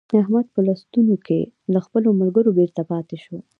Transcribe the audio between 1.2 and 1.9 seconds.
کې له